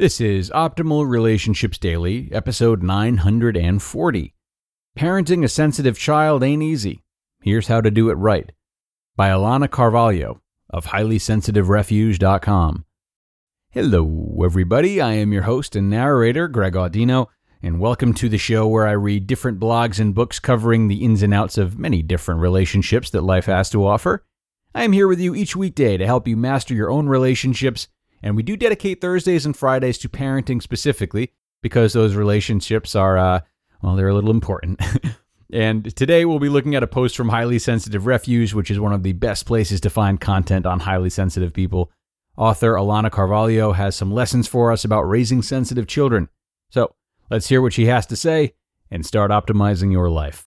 This 0.00 0.16
is 0.18 0.48
Optimal 0.52 1.06
Relationships 1.06 1.76
Daily, 1.76 2.30
episode 2.32 2.82
940. 2.82 4.34
Parenting 4.98 5.44
a 5.44 5.48
Sensitive 5.48 5.98
Child 5.98 6.42
Ain't 6.42 6.62
Easy. 6.62 7.02
Here's 7.42 7.66
How 7.66 7.82
to 7.82 7.90
Do 7.90 8.08
It 8.08 8.14
Right 8.14 8.50
by 9.14 9.28
Alana 9.28 9.70
Carvalho 9.70 10.40
of 10.70 10.86
HighlySensitiveRefuge.com. 10.86 12.86
Hello, 13.68 14.42
everybody. 14.42 15.02
I 15.02 15.12
am 15.12 15.34
your 15.34 15.42
host 15.42 15.76
and 15.76 15.90
narrator, 15.90 16.48
Greg 16.48 16.72
Audino, 16.72 17.26
and 17.62 17.78
welcome 17.78 18.14
to 18.14 18.30
the 18.30 18.38
show 18.38 18.66
where 18.66 18.86
I 18.86 18.92
read 18.92 19.26
different 19.26 19.60
blogs 19.60 20.00
and 20.00 20.14
books 20.14 20.38
covering 20.38 20.88
the 20.88 21.04
ins 21.04 21.22
and 21.22 21.34
outs 21.34 21.58
of 21.58 21.78
many 21.78 22.00
different 22.00 22.40
relationships 22.40 23.10
that 23.10 23.20
life 23.20 23.44
has 23.44 23.68
to 23.68 23.86
offer. 23.86 24.24
I 24.74 24.84
am 24.84 24.92
here 24.92 25.08
with 25.08 25.20
you 25.20 25.34
each 25.34 25.54
weekday 25.54 25.98
to 25.98 26.06
help 26.06 26.26
you 26.26 26.38
master 26.38 26.72
your 26.72 26.90
own 26.90 27.06
relationships 27.06 27.86
and 28.22 28.36
we 28.36 28.42
do 28.42 28.56
dedicate 28.56 29.00
Thursdays 29.00 29.46
and 29.46 29.56
Fridays 29.56 29.98
to 29.98 30.08
parenting 30.08 30.62
specifically 30.62 31.32
because 31.62 31.92
those 31.92 32.14
relationships 32.14 32.94
are, 32.94 33.18
uh, 33.18 33.40
well, 33.82 33.96
they're 33.96 34.08
a 34.08 34.14
little 34.14 34.30
important. 34.30 34.80
and 35.52 35.94
today 35.96 36.24
we'll 36.24 36.38
be 36.38 36.48
looking 36.48 36.74
at 36.74 36.82
a 36.82 36.86
post 36.86 37.16
from 37.16 37.28
Highly 37.28 37.58
Sensitive 37.58 38.06
Refuge, 38.06 38.54
which 38.54 38.70
is 38.70 38.80
one 38.80 38.92
of 38.92 39.02
the 39.02 39.12
best 39.12 39.46
places 39.46 39.80
to 39.82 39.90
find 39.90 40.20
content 40.20 40.66
on 40.66 40.80
highly 40.80 41.10
sensitive 41.10 41.52
people. 41.52 41.90
Author 42.36 42.74
Alana 42.74 43.10
Carvalho 43.10 43.72
has 43.72 43.96
some 43.96 44.12
lessons 44.12 44.46
for 44.48 44.72
us 44.72 44.84
about 44.84 45.02
raising 45.02 45.42
sensitive 45.42 45.86
children. 45.86 46.28
So 46.70 46.94
let's 47.30 47.48
hear 47.48 47.60
what 47.60 47.72
she 47.72 47.86
has 47.86 48.06
to 48.06 48.16
say 48.16 48.54
and 48.90 49.04
start 49.04 49.30
optimizing 49.30 49.92
your 49.92 50.08
life. 50.08 50.46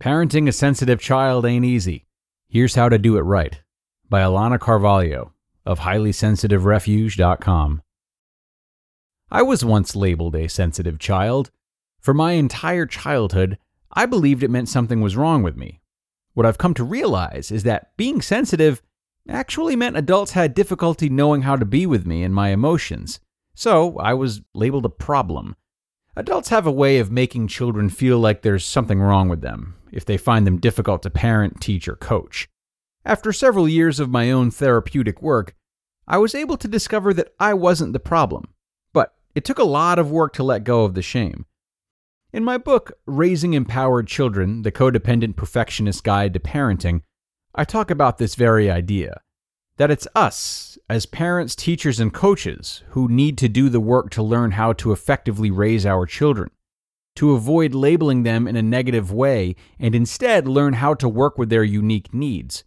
Parenting 0.00 0.48
a 0.48 0.52
sensitive 0.52 1.00
child 1.00 1.44
ain't 1.44 1.64
easy. 1.64 2.06
Here's 2.50 2.76
How 2.76 2.88
to 2.88 2.96
Do 2.96 3.18
It 3.18 3.24
Right 3.24 3.60
by 4.08 4.22
Alana 4.22 4.58
Carvalho 4.58 5.34
of 5.66 5.80
HighlySensitiveRefuge.com. 5.80 7.82
I 9.30 9.42
was 9.42 9.66
once 9.66 9.94
labeled 9.94 10.34
a 10.34 10.48
sensitive 10.48 10.98
child. 10.98 11.50
For 12.00 12.14
my 12.14 12.32
entire 12.32 12.86
childhood, 12.86 13.58
I 13.92 14.06
believed 14.06 14.42
it 14.42 14.48
meant 14.48 14.70
something 14.70 15.02
was 15.02 15.14
wrong 15.14 15.42
with 15.42 15.58
me. 15.58 15.82
What 16.32 16.46
I've 16.46 16.56
come 16.56 16.72
to 16.72 16.84
realize 16.84 17.50
is 17.50 17.64
that 17.64 17.94
being 17.98 18.22
sensitive 18.22 18.80
actually 19.28 19.76
meant 19.76 19.98
adults 19.98 20.32
had 20.32 20.54
difficulty 20.54 21.10
knowing 21.10 21.42
how 21.42 21.56
to 21.56 21.66
be 21.66 21.84
with 21.84 22.06
me 22.06 22.24
and 22.24 22.34
my 22.34 22.48
emotions, 22.48 23.20
so 23.54 23.98
I 23.98 24.14
was 24.14 24.40
labeled 24.54 24.86
a 24.86 24.88
problem. 24.88 25.54
Adults 26.16 26.48
have 26.48 26.66
a 26.66 26.72
way 26.72 26.98
of 26.98 27.12
making 27.12 27.48
children 27.48 27.90
feel 27.90 28.18
like 28.18 28.40
there's 28.40 28.64
something 28.64 29.00
wrong 29.00 29.28
with 29.28 29.42
them 29.42 29.74
if 29.92 30.04
they 30.04 30.16
find 30.16 30.46
them 30.46 30.58
difficult 30.58 31.02
to 31.02 31.10
parent, 31.10 31.60
teach, 31.60 31.88
or 31.88 31.96
coach. 31.96 32.48
After 33.04 33.32
several 33.32 33.68
years 33.68 34.00
of 34.00 34.10
my 34.10 34.30
own 34.30 34.50
therapeutic 34.50 35.22
work, 35.22 35.54
I 36.06 36.18
was 36.18 36.34
able 36.34 36.56
to 36.58 36.68
discover 36.68 37.12
that 37.14 37.34
I 37.38 37.54
wasn't 37.54 37.92
the 37.92 38.00
problem, 38.00 38.48
but 38.92 39.14
it 39.34 39.44
took 39.44 39.58
a 39.58 39.64
lot 39.64 39.98
of 39.98 40.10
work 40.10 40.32
to 40.34 40.42
let 40.42 40.64
go 40.64 40.84
of 40.84 40.94
the 40.94 41.02
shame. 41.02 41.46
In 42.32 42.44
my 42.44 42.58
book, 42.58 42.92
Raising 43.06 43.54
Empowered 43.54 44.06
Children 44.06 44.62
The 44.62 44.72
Codependent 44.72 45.36
Perfectionist 45.36 46.04
Guide 46.04 46.34
to 46.34 46.40
Parenting, 46.40 47.02
I 47.54 47.64
talk 47.64 47.90
about 47.90 48.18
this 48.18 48.34
very 48.34 48.70
idea 48.70 49.20
that 49.78 49.90
it's 49.90 50.08
us, 50.14 50.76
as 50.88 51.06
parents, 51.06 51.54
teachers, 51.54 52.00
and 52.00 52.12
coaches, 52.12 52.82
who 52.88 53.08
need 53.08 53.38
to 53.38 53.48
do 53.48 53.68
the 53.68 53.80
work 53.80 54.10
to 54.10 54.22
learn 54.22 54.50
how 54.50 54.72
to 54.74 54.92
effectively 54.92 55.50
raise 55.50 55.86
our 55.86 56.04
children, 56.04 56.50
to 57.18 57.32
avoid 57.32 57.74
labeling 57.74 58.22
them 58.22 58.46
in 58.46 58.54
a 58.54 58.62
negative 58.62 59.12
way 59.12 59.56
and 59.80 59.92
instead 59.92 60.46
learn 60.46 60.74
how 60.74 60.94
to 60.94 61.08
work 61.08 61.36
with 61.36 61.50
their 61.50 61.64
unique 61.64 62.14
needs. 62.14 62.62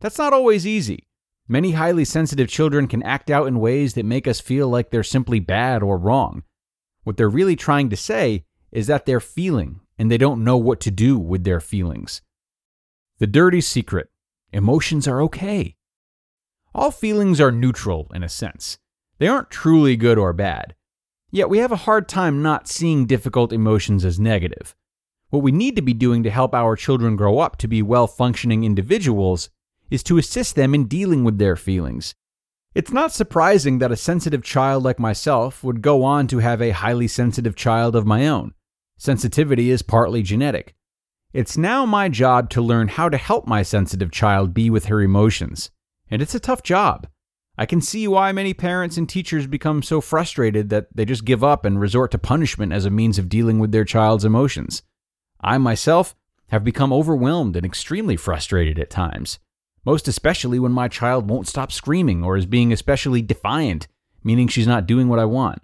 That's 0.00 0.18
not 0.18 0.32
always 0.32 0.64
easy. 0.64 1.08
Many 1.48 1.72
highly 1.72 2.04
sensitive 2.04 2.48
children 2.48 2.86
can 2.86 3.02
act 3.02 3.28
out 3.28 3.48
in 3.48 3.58
ways 3.58 3.94
that 3.94 4.04
make 4.04 4.28
us 4.28 4.38
feel 4.38 4.68
like 4.68 4.90
they're 4.90 5.02
simply 5.02 5.40
bad 5.40 5.82
or 5.82 5.98
wrong. 5.98 6.44
What 7.02 7.16
they're 7.16 7.28
really 7.28 7.56
trying 7.56 7.90
to 7.90 7.96
say 7.96 8.44
is 8.70 8.86
that 8.86 9.04
they're 9.04 9.18
feeling 9.18 9.80
and 9.98 10.12
they 10.12 10.18
don't 10.18 10.44
know 10.44 10.56
what 10.56 10.78
to 10.82 10.92
do 10.92 11.18
with 11.18 11.42
their 11.42 11.60
feelings. 11.60 12.22
The 13.18 13.26
dirty 13.26 13.60
secret 13.60 14.10
emotions 14.52 15.08
are 15.08 15.20
okay. 15.22 15.74
All 16.72 16.92
feelings 16.92 17.40
are 17.40 17.50
neutral 17.50 18.12
in 18.14 18.22
a 18.22 18.28
sense. 18.28 18.78
They 19.18 19.26
aren't 19.26 19.50
truly 19.50 19.96
good 19.96 20.18
or 20.18 20.32
bad. 20.32 20.76
Yet 21.30 21.48
we 21.48 21.58
have 21.58 21.72
a 21.72 21.76
hard 21.76 22.08
time 22.08 22.42
not 22.42 22.68
seeing 22.68 23.06
difficult 23.06 23.52
emotions 23.52 24.04
as 24.04 24.18
negative. 24.18 24.74
What 25.30 25.42
we 25.42 25.52
need 25.52 25.76
to 25.76 25.82
be 25.82 25.92
doing 25.92 26.22
to 26.22 26.30
help 26.30 26.54
our 26.54 26.74
children 26.74 27.16
grow 27.16 27.38
up 27.38 27.56
to 27.58 27.68
be 27.68 27.82
well 27.82 28.06
functioning 28.06 28.64
individuals 28.64 29.50
is 29.90 30.02
to 30.04 30.18
assist 30.18 30.54
them 30.54 30.74
in 30.74 30.86
dealing 30.86 31.24
with 31.24 31.38
their 31.38 31.56
feelings. 31.56 32.14
It's 32.74 32.92
not 32.92 33.12
surprising 33.12 33.78
that 33.78 33.92
a 33.92 33.96
sensitive 33.96 34.42
child 34.42 34.84
like 34.84 34.98
myself 34.98 35.62
would 35.64 35.82
go 35.82 36.04
on 36.04 36.26
to 36.28 36.38
have 36.38 36.62
a 36.62 36.70
highly 36.70 37.08
sensitive 37.08 37.56
child 37.56 37.94
of 37.96 38.06
my 38.06 38.26
own. 38.26 38.54
Sensitivity 38.98 39.70
is 39.70 39.82
partly 39.82 40.22
genetic. 40.22 40.74
It's 41.32 41.56
now 41.56 41.84
my 41.84 42.08
job 42.08 42.50
to 42.50 42.62
learn 42.62 42.88
how 42.88 43.08
to 43.08 43.16
help 43.16 43.46
my 43.46 43.62
sensitive 43.62 44.10
child 44.10 44.54
be 44.54 44.70
with 44.70 44.86
her 44.86 45.00
emotions 45.02 45.70
and 46.10 46.22
it's 46.22 46.34
a 46.34 46.40
tough 46.40 46.62
job. 46.62 47.06
I 47.60 47.66
can 47.66 47.80
see 47.80 48.06
why 48.06 48.30
many 48.30 48.54
parents 48.54 48.96
and 48.96 49.08
teachers 49.08 49.48
become 49.48 49.82
so 49.82 50.00
frustrated 50.00 50.68
that 50.68 50.86
they 50.94 51.04
just 51.04 51.24
give 51.24 51.42
up 51.42 51.64
and 51.64 51.80
resort 51.80 52.12
to 52.12 52.18
punishment 52.18 52.72
as 52.72 52.84
a 52.84 52.90
means 52.90 53.18
of 53.18 53.28
dealing 53.28 53.58
with 53.58 53.72
their 53.72 53.84
child's 53.84 54.24
emotions. 54.24 54.84
I 55.40 55.58
myself 55.58 56.14
have 56.50 56.62
become 56.62 56.92
overwhelmed 56.92 57.56
and 57.56 57.66
extremely 57.66 58.14
frustrated 58.14 58.78
at 58.78 58.90
times, 58.90 59.40
most 59.84 60.06
especially 60.06 60.60
when 60.60 60.70
my 60.70 60.86
child 60.86 61.28
won't 61.28 61.48
stop 61.48 61.72
screaming 61.72 62.22
or 62.22 62.36
is 62.36 62.46
being 62.46 62.72
especially 62.72 63.22
defiant, 63.22 63.88
meaning 64.22 64.46
she's 64.46 64.68
not 64.68 64.86
doing 64.86 65.08
what 65.08 65.18
I 65.18 65.24
want. 65.24 65.60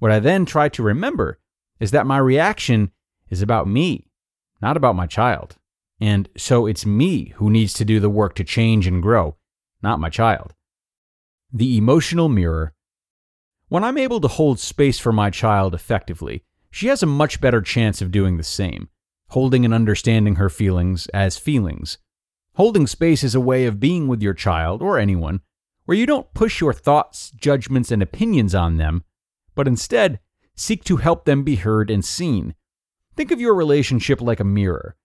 What 0.00 0.10
I 0.10 0.18
then 0.18 0.44
try 0.44 0.68
to 0.70 0.82
remember 0.82 1.38
is 1.78 1.92
that 1.92 2.06
my 2.06 2.18
reaction 2.18 2.90
is 3.30 3.42
about 3.42 3.68
me, 3.68 4.08
not 4.60 4.76
about 4.76 4.96
my 4.96 5.06
child. 5.06 5.56
And 6.00 6.28
so 6.36 6.66
it's 6.66 6.84
me 6.84 7.32
who 7.36 7.48
needs 7.48 7.74
to 7.74 7.84
do 7.84 8.00
the 8.00 8.10
work 8.10 8.34
to 8.34 8.44
change 8.44 8.88
and 8.88 9.00
grow, 9.00 9.36
not 9.82 10.00
my 10.00 10.10
child. 10.10 10.52
The 11.50 11.78
emotional 11.78 12.28
mirror. 12.28 12.74
When 13.68 13.82
I'm 13.82 13.96
able 13.96 14.20
to 14.20 14.28
hold 14.28 14.58
space 14.58 14.98
for 14.98 15.12
my 15.12 15.30
child 15.30 15.74
effectively, 15.74 16.44
she 16.70 16.88
has 16.88 17.02
a 17.02 17.06
much 17.06 17.40
better 17.40 17.62
chance 17.62 18.02
of 18.02 18.10
doing 18.10 18.36
the 18.36 18.42
same, 18.42 18.90
holding 19.30 19.64
and 19.64 19.72
understanding 19.72 20.34
her 20.34 20.50
feelings 20.50 21.06
as 21.14 21.38
feelings. 21.38 21.96
Holding 22.56 22.86
space 22.86 23.24
is 23.24 23.34
a 23.34 23.40
way 23.40 23.64
of 23.64 23.80
being 23.80 24.08
with 24.08 24.20
your 24.20 24.34
child 24.34 24.82
or 24.82 24.98
anyone 24.98 25.40
where 25.86 25.96
you 25.96 26.04
don't 26.04 26.34
push 26.34 26.60
your 26.60 26.74
thoughts, 26.74 27.30
judgments, 27.30 27.90
and 27.90 28.02
opinions 28.02 28.54
on 28.54 28.76
them, 28.76 29.04
but 29.54 29.66
instead 29.66 30.20
seek 30.54 30.84
to 30.84 30.98
help 30.98 31.24
them 31.24 31.44
be 31.44 31.56
heard 31.56 31.88
and 31.88 32.04
seen. 32.04 32.54
Think 33.16 33.30
of 33.30 33.40
your 33.40 33.54
relationship 33.54 34.20
like 34.20 34.40
a 34.40 34.44
mirror. 34.44 34.96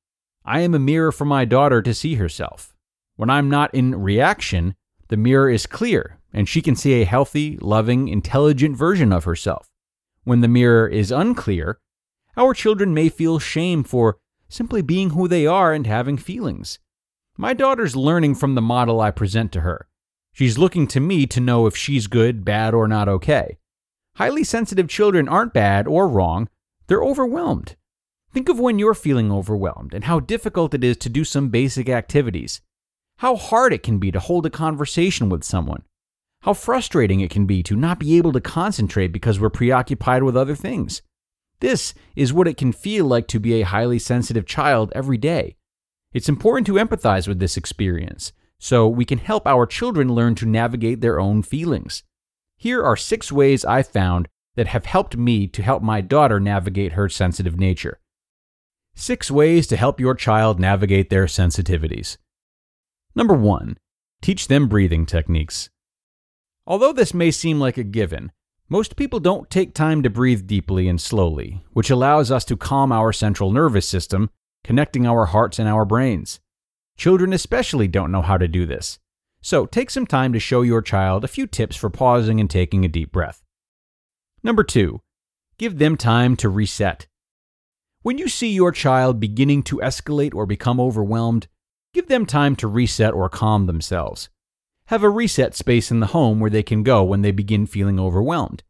I 0.43 0.59
am 0.59 0.73
a 0.73 0.79
mirror 0.79 1.13
for 1.13 1.23
my 1.23 1.45
daughter 1.45 1.81
to 1.81 1.93
see 1.93 2.15
herself. 2.15 2.75
When 3.15 3.29
I'm 3.29 3.49
not 3.49 3.73
in 3.73 3.95
reaction, 3.95 4.75
the 5.07 5.15
mirror 5.15 5.49
is 5.49 5.65
clear 5.65 6.19
and 6.33 6.49
she 6.49 6.61
can 6.61 6.75
see 6.75 7.01
a 7.01 7.05
healthy, 7.05 7.57
loving, 7.61 8.07
intelligent 8.07 8.75
version 8.75 9.13
of 9.13 9.23
herself. 9.23 9.69
When 10.23 10.41
the 10.41 10.47
mirror 10.47 10.87
is 10.87 11.11
unclear, 11.11 11.79
our 12.35 12.53
children 12.53 12.93
may 12.93 13.09
feel 13.09 13.39
shame 13.39 13.83
for 13.83 14.17
simply 14.49 14.81
being 14.81 15.11
who 15.11 15.27
they 15.27 15.45
are 15.45 15.73
and 15.73 15.85
having 15.85 16.17
feelings. 16.17 16.79
My 17.37 17.53
daughter's 17.53 17.95
learning 17.95 18.35
from 18.35 18.55
the 18.55 18.61
model 18.61 19.01
I 19.01 19.11
present 19.11 19.51
to 19.53 19.61
her. 19.61 19.87
She's 20.31 20.57
looking 20.57 20.87
to 20.87 20.99
me 20.99 21.27
to 21.27 21.39
know 21.39 21.67
if 21.67 21.75
she's 21.77 22.07
good, 22.07 22.43
bad, 22.43 22.73
or 22.73 22.87
not 22.87 23.07
okay. 23.07 23.57
Highly 24.15 24.43
sensitive 24.43 24.87
children 24.87 25.29
aren't 25.29 25.53
bad 25.53 25.87
or 25.87 26.07
wrong, 26.07 26.49
they're 26.87 27.03
overwhelmed. 27.03 27.75
Think 28.31 28.49
of 28.49 28.59
when 28.59 28.79
you're 28.79 28.95
feeling 28.95 29.31
overwhelmed 29.31 29.93
and 29.93 30.05
how 30.05 30.19
difficult 30.19 30.73
it 30.73 30.83
is 30.83 30.97
to 30.97 31.09
do 31.09 31.23
some 31.23 31.49
basic 31.49 31.87
activities 31.87 32.61
how 33.17 33.35
hard 33.35 33.73
it 33.73 33.83
can 33.83 33.99
be 33.99 34.11
to 34.11 34.19
hold 34.19 34.45
a 34.45 34.49
conversation 34.49 35.29
with 35.29 35.43
someone, 35.43 35.83
how 36.43 36.53
frustrating 36.53 37.21
it 37.21 37.29
can 37.29 37.45
be 37.45 37.63
to 37.63 37.75
not 37.75 37.99
be 37.99 38.17
able 38.17 38.33
to 38.33 38.41
concentrate 38.41 39.07
because 39.07 39.39
we're 39.39 39.49
preoccupied 39.49 40.23
with 40.23 40.35
other 40.35 40.55
things. 40.55 41.01
This 41.61 41.93
is 42.17 42.33
what 42.33 42.49
it 42.49 42.57
can 42.57 42.73
feel 42.73 43.05
like 43.05 43.27
to 43.29 43.39
be 43.39 43.53
a 43.61 43.65
highly 43.65 43.97
sensitive 43.97 44.45
child 44.45 44.91
every 44.93 45.17
day. 45.17 45.55
It's 46.11 46.27
important 46.27 46.67
to 46.67 46.73
empathize 46.73 47.29
with 47.29 47.39
this 47.39 47.55
experience 47.55 48.33
so 48.59 48.87
we 48.87 49.05
can 49.05 49.19
help 49.19 49.47
our 49.47 49.65
children 49.65 50.13
learn 50.13 50.35
to 50.35 50.45
navigate 50.45 50.99
their 50.99 51.17
own 51.17 51.43
feelings. 51.43 52.03
Here 52.57 52.83
are 52.83 52.97
six 52.97 53.31
ways 53.31 53.63
I 53.63 53.81
found 53.81 54.27
that 54.55 54.67
have 54.67 54.85
helped 54.85 55.15
me 55.15 55.47
to 55.47 55.63
help 55.63 55.81
my 55.81 56.01
daughter 56.01 56.41
navigate 56.41 56.93
her 56.93 57.07
sensitive 57.07 57.57
nature. 57.57 57.99
Six 58.95 59.31
ways 59.31 59.65
to 59.67 59.77
help 59.77 59.99
your 59.99 60.13
child 60.13 60.59
navigate 60.59 61.09
their 61.09 61.25
sensitivities. 61.25 62.17
Number 63.15 63.33
one, 63.33 63.77
teach 64.21 64.49
them 64.49 64.67
breathing 64.67 65.05
techniques. 65.05 65.69
Although 66.65 66.93
this 66.93 67.13
may 67.13 67.29
seem 67.31 67.59
like 67.59 67.77
a 67.77 67.83
given, 67.83 68.31
most 68.69 68.95
people 68.95 69.19
don't 69.19 69.49
take 69.49 69.73
time 69.73 70.01
to 70.03 70.09
breathe 70.09 70.47
deeply 70.47 70.87
and 70.87 70.99
slowly, 70.99 71.63
which 71.73 71.89
allows 71.89 72.31
us 72.31 72.45
to 72.45 72.55
calm 72.55 72.91
our 72.91 73.11
central 73.11 73.51
nervous 73.51 73.87
system, 73.87 74.29
connecting 74.63 75.05
our 75.05 75.25
hearts 75.25 75.59
and 75.59 75.67
our 75.67 75.83
brains. 75.83 76.39
Children 76.97 77.33
especially 77.33 77.87
don't 77.87 78.11
know 78.11 78.21
how 78.21 78.37
to 78.37 78.47
do 78.47 78.65
this. 78.65 78.99
So 79.41 79.65
take 79.65 79.89
some 79.89 80.07
time 80.07 80.31
to 80.31 80.39
show 80.39 80.61
your 80.61 80.81
child 80.81 81.25
a 81.25 81.27
few 81.27 81.47
tips 81.47 81.75
for 81.75 81.89
pausing 81.89 82.39
and 82.39 82.49
taking 82.49 82.85
a 82.85 82.87
deep 82.87 83.11
breath. 83.11 83.43
Number 84.41 84.63
two, 84.63 85.01
give 85.57 85.79
them 85.79 85.97
time 85.97 86.37
to 86.37 86.47
reset. 86.47 87.07
When 88.03 88.17
you 88.17 88.29
see 88.29 88.51
your 88.51 88.71
child 88.71 89.19
beginning 89.19 89.63
to 89.63 89.77
escalate 89.77 90.33
or 90.33 90.45
become 90.45 90.79
overwhelmed, 90.79 91.47
give 91.93 92.07
them 92.07 92.25
time 92.25 92.55
to 92.57 92.67
reset 92.67 93.13
or 93.13 93.27
calm 93.27 93.65
themselves. 93.65 94.29
Have 94.87 95.03
a 95.03 95.09
reset 95.09 95.55
space 95.55 95.91
in 95.91 95.99
the 95.99 96.07
home 96.07 96.39
where 96.39 96.49
they 96.49 96.63
can 96.63 96.83
go 96.83 97.03
when 97.03 97.21
they 97.21 97.31
begin 97.31 97.65
feeling 97.65 97.99
overwhelmed. 97.99 98.63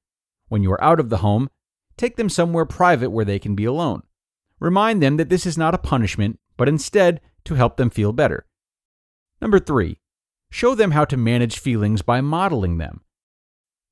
When 0.48 0.62
you 0.62 0.72
are 0.72 0.84
out 0.84 1.00
of 1.00 1.10
the 1.10 1.18
home, 1.18 1.50
take 1.98 2.16
them 2.16 2.30
somewhere 2.30 2.66
private 2.66 3.10
where 3.10 3.26
they 3.26 3.40
can 3.40 3.56
be 3.56 3.66
alone. 3.66 4.04
Remind 4.60 5.02
them 5.02 5.18
that 5.18 5.30
this 5.30 5.46
is 5.46 5.58
not 5.58 5.74
a 5.74 5.80
punishment, 5.80 6.40
but 6.56 6.70
instead 6.70 7.20
to 7.46 7.56
help 7.56 7.78
them 7.78 7.90
feel 7.90 8.14
better. 8.14 8.46
Number 9.42 9.60
three, 9.60 9.98
show 10.52 10.76
them 10.76 10.92
how 10.92 11.06
to 11.06 11.18
manage 11.18 11.60
feelings 11.60 12.02
by 12.02 12.22
modeling 12.22 12.78
them. 12.78 13.02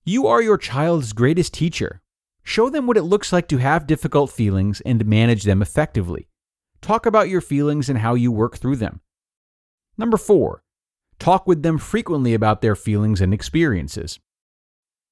You 0.05 0.27
are 0.27 0.41
your 0.41 0.57
child's 0.57 1.13
greatest 1.13 1.53
teacher. 1.53 2.01
Show 2.43 2.69
them 2.69 2.87
what 2.87 2.97
it 2.97 3.03
looks 3.03 3.33
like 3.33 3.47
to 3.49 3.57
have 3.57 3.85
difficult 3.85 4.31
feelings 4.31 4.81
and 4.81 5.05
manage 5.05 5.43
them 5.43 5.61
effectively. 5.61 6.27
Talk 6.81 7.05
about 7.05 7.29
your 7.29 7.41
feelings 7.41 7.89
and 7.89 7.99
how 7.99 8.13
you 8.13 8.31
work 8.31 8.57
through 8.57 8.77
them. 8.77 9.01
Number 9.97 10.17
four, 10.17 10.63
talk 11.21 11.45
with 11.45 11.61
them 11.61 11.77
frequently 11.77 12.33
about 12.33 12.61
their 12.61 12.75
feelings 12.75 13.21
and 13.21 13.33
experiences. 13.33 14.19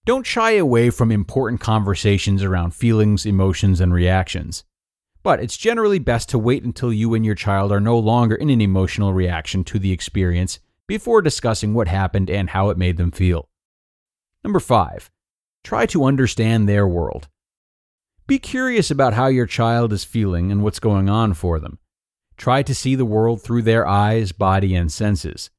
Don't 0.06 0.26
shy 0.26 0.52
away 0.52 0.90
from 0.90 1.12
important 1.12 1.62
conversations 1.62 2.42
around 2.44 2.74
feelings, 2.74 3.28
emotions, 3.28 3.80
and 3.80 3.94
reactions. 3.94 4.64
But 5.22 5.40
it's 5.40 5.56
generally 5.56 6.00
best 6.00 6.28
to 6.30 6.40
wait 6.40 6.64
until 6.64 6.92
you 6.92 7.14
and 7.14 7.24
your 7.24 7.36
child 7.36 7.72
are 7.72 7.80
no 7.80 8.00
longer 8.00 8.34
in 8.34 8.50
an 8.50 8.60
emotional 8.60 9.14
reaction 9.14 9.64
to 9.66 9.78
the 9.78 9.92
experience 9.92 10.60
before 10.88 11.22
discussing 11.22 11.76
what 11.76 11.88
happened 11.88 12.30
and 12.30 12.50
how 12.50 12.70
it 12.70 12.78
made 12.78 12.98
them 12.98 13.12
feel. 13.12 13.48
Number 14.44 14.60
five, 14.60 15.12
try 15.64 15.86
to 15.88 16.06
understand 16.06 16.68
their 16.68 16.88
world. 16.88 17.28
Be 18.26 18.40
curious 18.40 18.90
about 18.90 19.14
how 19.14 19.28
your 19.28 19.46
child 19.46 19.94
is 19.94 20.04
feeling 20.04 20.52
and 20.52 20.64
what's 20.64 20.80
going 20.80 21.08
on 21.08 21.36
for 21.36 21.60
them. 21.60 21.78
Try 22.36 22.64
to 22.64 22.74
see 22.74 22.96
the 22.96 23.06
world 23.06 23.44
through 23.44 23.64
their 23.64 23.86
eyes, 23.86 24.32
body, 24.32 24.74
and 24.74 24.92
senses. 24.92 25.52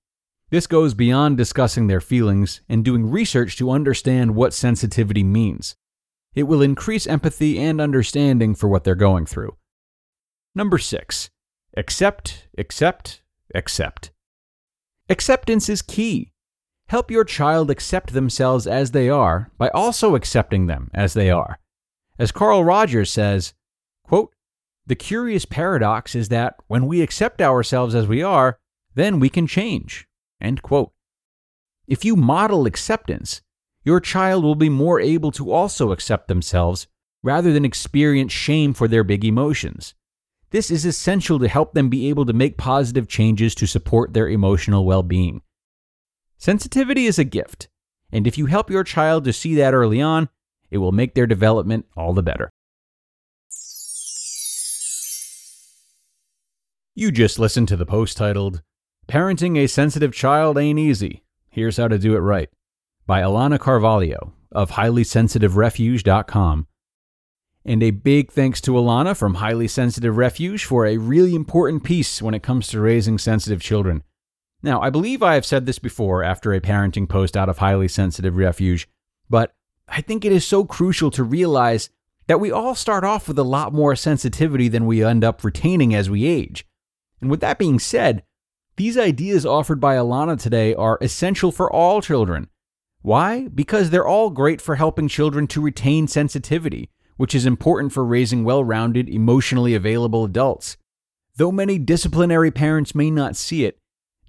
This 0.50 0.66
goes 0.66 0.94
beyond 0.94 1.36
discussing 1.36 1.86
their 1.86 2.00
feelings 2.00 2.60
and 2.68 2.84
doing 2.84 3.08
research 3.08 3.56
to 3.58 3.70
understand 3.70 4.34
what 4.34 4.52
sensitivity 4.52 5.22
means. 5.22 5.76
It 6.34 6.44
will 6.44 6.60
increase 6.60 7.06
empathy 7.06 7.58
and 7.58 7.80
understanding 7.80 8.56
for 8.56 8.68
what 8.68 8.82
they're 8.82 8.96
going 8.96 9.26
through. 9.26 9.56
Number 10.54 10.78
six, 10.78 11.30
accept, 11.76 12.48
accept, 12.58 13.22
accept. 13.54 14.10
Acceptance 15.08 15.68
is 15.68 15.82
key. 15.82 16.32
Help 16.88 17.12
your 17.12 17.24
child 17.24 17.70
accept 17.70 18.12
themselves 18.12 18.66
as 18.66 18.90
they 18.90 19.08
are 19.08 19.52
by 19.56 19.68
also 19.68 20.16
accepting 20.16 20.66
them 20.66 20.90
as 20.92 21.14
they 21.14 21.30
are. 21.30 21.60
As 22.18 22.32
Carl 22.32 22.64
Rogers 22.64 23.10
says, 23.10 23.54
quote, 24.02 24.32
The 24.86 24.96
curious 24.96 25.44
paradox 25.44 26.16
is 26.16 26.28
that 26.30 26.56
when 26.66 26.88
we 26.88 27.02
accept 27.02 27.40
ourselves 27.40 27.94
as 27.94 28.08
we 28.08 28.24
are, 28.24 28.58
then 28.96 29.20
we 29.20 29.28
can 29.28 29.46
change. 29.46 30.08
End 30.40 30.62
quote. 30.62 30.92
If 31.86 32.04
you 32.04 32.16
model 32.16 32.66
acceptance, 32.66 33.42
your 33.84 34.00
child 34.00 34.44
will 34.44 34.54
be 34.54 34.68
more 34.68 35.00
able 35.00 35.32
to 35.32 35.52
also 35.52 35.92
accept 35.92 36.28
themselves 36.28 36.86
rather 37.22 37.52
than 37.52 37.64
experience 37.64 38.32
shame 38.32 38.72
for 38.72 38.88
their 38.88 39.04
big 39.04 39.24
emotions. 39.24 39.94
This 40.50 40.70
is 40.70 40.84
essential 40.84 41.38
to 41.38 41.48
help 41.48 41.74
them 41.74 41.88
be 41.88 42.08
able 42.08 42.26
to 42.26 42.32
make 42.32 42.56
positive 42.56 43.08
changes 43.08 43.54
to 43.56 43.66
support 43.66 44.12
their 44.12 44.28
emotional 44.28 44.84
well 44.84 45.02
being. 45.02 45.42
Sensitivity 46.38 47.06
is 47.06 47.18
a 47.18 47.24
gift, 47.24 47.68
and 48.10 48.26
if 48.26 48.38
you 48.38 48.46
help 48.46 48.70
your 48.70 48.82
child 48.82 49.24
to 49.24 49.32
see 49.32 49.54
that 49.56 49.74
early 49.74 50.00
on, 50.00 50.28
it 50.70 50.78
will 50.78 50.92
make 50.92 51.14
their 51.14 51.26
development 51.26 51.86
all 51.96 52.12
the 52.12 52.22
better. 52.22 52.50
You 56.94 57.12
just 57.12 57.38
listened 57.38 57.68
to 57.68 57.76
the 57.76 57.86
post 57.86 58.16
titled, 58.16 58.62
Parenting 59.10 59.58
a 59.58 59.66
Sensitive 59.66 60.12
Child 60.12 60.56
Ain't 60.56 60.78
Easy. 60.78 61.24
Here's 61.48 61.78
How 61.78 61.88
to 61.88 61.98
Do 61.98 62.14
It 62.14 62.20
Right 62.20 62.48
by 63.08 63.22
Alana 63.22 63.58
Carvalho 63.58 64.34
of 64.52 64.70
HighlySensitiveRefuge.com. 64.70 66.68
And 67.64 67.82
a 67.82 67.90
big 67.90 68.30
thanks 68.30 68.60
to 68.60 68.70
Alana 68.70 69.16
from 69.16 69.34
Highly 69.34 69.66
Sensitive 69.66 70.16
Refuge 70.16 70.64
for 70.64 70.86
a 70.86 70.98
really 70.98 71.34
important 71.34 71.82
piece 71.82 72.22
when 72.22 72.34
it 72.34 72.44
comes 72.44 72.68
to 72.68 72.80
raising 72.80 73.18
sensitive 73.18 73.60
children. 73.60 74.04
Now, 74.62 74.80
I 74.80 74.90
believe 74.90 75.24
I 75.24 75.34
have 75.34 75.44
said 75.44 75.66
this 75.66 75.80
before 75.80 76.22
after 76.22 76.52
a 76.52 76.60
parenting 76.60 77.08
post 77.08 77.36
out 77.36 77.48
of 77.48 77.58
Highly 77.58 77.88
Sensitive 77.88 78.36
Refuge, 78.36 78.88
but 79.28 79.52
I 79.88 80.02
think 80.02 80.24
it 80.24 80.30
is 80.30 80.46
so 80.46 80.64
crucial 80.64 81.10
to 81.10 81.24
realize 81.24 81.90
that 82.28 82.38
we 82.38 82.52
all 82.52 82.76
start 82.76 83.02
off 83.02 83.26
with 83.26 83.40
a 83.40 83.42
lot 83.42 83.72
more 83.72 83.96
sensitivity 83.96 84.68
than 84.68 84.86
we 84.86 85.02
end 85.02 85.24
up 85.24 85.42
retaining 85.42 85.96
as 85.96 86.08
we 86.08 86.26
age. 86.26 86.64
And 87.20 87.28
with 87.28 87.40
that 87.40 87.58
being 87.58 87.80
said, 87.80 88.22
these 88.80 88.96
ideas 88.96 89.44
offered 89.44 89.78
by 89.78 89.94
Alana 89.94 90.40
today 90.40 90.74
are 90.74 90.98
essential 91.00 91.52
for 91.52 91.70
all 91.70 92.00
children. 92.00 92.48
Why? 93.02 93.48
Because 93.48 93.90
they're 93.90 94.06
all 94.06 94.30
great 94.30 94.60
for 94.60 94.76
helping 94.76 95.08
children 95.08 95.46
to 95.48 95.60
retain 95.60 96.08
sensitivity, 96.08 96.88
which 97.16 97.34
is 97.34 97.46
important 97.46 97.92
for 97.92 98.04
raising 98.04 98.42
well 98.42 98.64
rounded, 98.64 99.08
emotionally 99.08 99.74
available 99.74 100.24
adults. 100.24 100.78
Though 101.36 101.52
many 101.52 101.78
disciplinary 101.78 102.50
parents 102.50 102.94
may 102.94 103.10
not 103.10 103.36
see 103.36 103.64
it, 103.64 103.80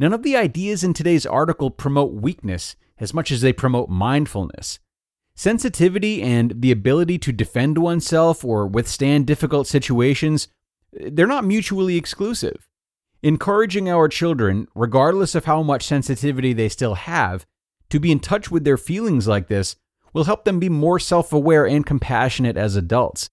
None 0.02 0.14
of 0.14 0.24
the 0.24 0.36
ideas 0.36 0.84
in 0.84 0.96
today's 0.96 1.28
article 1.28 1.70
promote 1.70 2.12
weakness 2.12 2.76
as 3.00 3.14
much 3.14 3.32
as 3.32 3.42
they 3.42 3.54
promote 3.54 3.88
mindfulness. 3.88 4.80
Sensitivity 5.36 6.24
and 6.24 6.56
the 6.60 6.72
ability 6.72 7.20
to 7.20 7.32
defend 7.32 7.78
oneself 7.78 8.44
or 8.44 8.66
withstand 8.66 9.28
difficult 9.28 9.68
situations, 9.68 10.48
they're 10.92 11.28
not 11.28 11.46
mutually 11.46 11.98
exclusive. 11.98 12.68
Encouraging 13.24 13.88
our 13.88 14.08
children, 14.08 14.68
regardless 14.74 15.36
of 15.36 15.46
how 15.46 15.62
much 15.62 15.86
sensitivity 15.86 16.54
they 16.54 16.68
still 16.70 16.96
have, 16.96 17.46
to 17.90 18.00
be 18.00 18.12
in 18.12 18.20
touch 18.20 18.50
with 18.50 18.64
their 18.64 18.78
feelings 18.78 19.28
like 19.28 19.48
this 19.48 19.76
will 20.12 20.24
help 20.24 20.44
them 20.44 20.60
be 20.60 20.70
more 20.70 21.00
self 21.00 21.32
aware 21.32 21.68
and 21.68 21.86
compassionate 21.86 22.58
as 22.58 22.76
adults. 22.76 23.30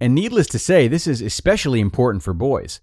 And 0.00 0.14
needless 0.14 0.46
to 0.48 0.58
say, 0.58 0.86
this 0.86 1.06
is 1.06 1.20
especially 1.20 1.80
important 1.80 2.22
for 2.22 2.32
boys. 2.32 2.80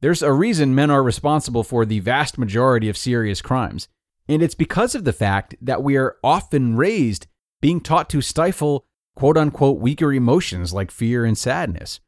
There's 0.00 0.22
a 0.22 0.32
reason 0.32 0.74
men 0.74 0.90
are 0.90 1.02
responsible 1.02 1.64
for 1.64 1.86
the 1.86 2.00
vast 2.00 2.36
majority 2.36 2.90
of 2.90 2.96
serious 2.98 3.40
crimes, 3.40 3.88
and 4.28 4.42
it's 4.42 4.54
because 4.54 4.94
of 4.94 5.04
the 5.04 5.12
fact 5.12 5.54
that 5.62 5.82
we 5.82 5.96
are 5.96 6.16
often 6.22 6.76
raised 6.76 7.26
being 7.62 7.80
taught 7.80 8.10
to 8.10 8.20
stifle 8.20 8.84
quote 9.16 9.38
unquote 9.38 9.78
weaker 9.78 10.12
emotions 10.12 10.74
like 10.74 10.90
fear 10.90 11.24
and 11.24 11.38
sadness. 11.38 12.00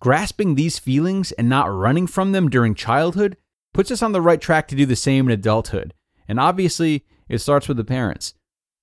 Grasping 0.00 0.54
these 0.54 0.78
feelings 0.78 1.32
and 1.32 1.48
not 1.48 1.72
running 1.72 2.06
from 2.06 2.32
them 2.32 2.48
during 2.48 2.74
childhood 2.74 3.36
puts 3.74 3.90
us 3.90 4.02
on 4.02 4.12
the 4.12 4.20
right 4.20 4.40
track 4.40 4.68
to 4.68 4.76
do 4.76 4.86
the 4.86 4.94
same 4.94 5.26
in 5.26 5.32
adulthood. 5.32 5.92
And 6.28 6.38
obviously, 6.38 7.04
it 7.28 7.38
starts 7.38 7.66
with 7.66 7.76
the 7.76 7.84
parents. 7.84 8.34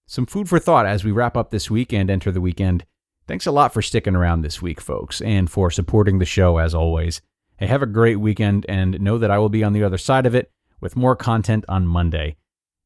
Some 0.07 0.25
food 0.25 0.50
for 0.50 0.60
thought 0.60 0.86
as 0.86 1.03
we 1.03 1.12
wrap 1.12 1.38
up 1.38 1.51
this 1.51 1.72
week 1.72 1.93
and 1.93 2.10
enter 2.10 2.31
the 2.31 2.41
weekend. 2.41 2.86
Thanks 3.27 3.45
a 3.45 3.51
lot 3.51 3.74
for 3.74 3.81
sticking 3.81 4.15
around 4.15 4.41
this 4.41 4.62
week, 4.62 4.81
folks, 4.81 5.22
and 5.22 5.50
for 5.50 5.72
supporting 5.72 6.19
the 6.19 6.25
show 6.25 6.57
as 6.57 6.75
always. 6.75 7.22
Hey, 7.57 7.67
have 7.67 7.81
a 7.81 7.88
great 7.88 8.17
weekend 8.17 8.65
and 8.67 9.00
know 9.00 9.17
that 9.17 9.31
I 9.31 9.39
will 9.39 9.50
be 9.50 9.63
on 9.63 9.74
the 9.74 9.84
other 9.84 9.98
side 9.98 10.25
of 10.25 10.36
it 10.36 10.51
with 10.81 10.98
more 10.98 11.15
content 11.15 11.63
on 11.69 11.88
Monday. 11.88 12.36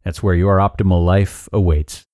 That's 0.04 0.24
where 0.24 0.36
your 0.36 0.58
optimal 0.58 1.04
life 1.04 1.50
awaits. 1.52 2.06